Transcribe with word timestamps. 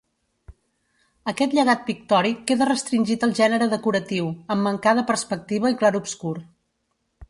Aquest 1.31 1.53
llegat 1.57 1.83
pictòric 1.91 2.41
queda 2.53 2.69
restringit 2.71 3.29
al 3.29 3.37
gènere 3.43 3.71
decoratiu, 3.77 4.35
en 4.57 4.67
mancar 4.71 4.99
de 5.03 5.09
perspectiva 5.15 5.75
i 5.77 5.83
clarobscur. 5.85 6.39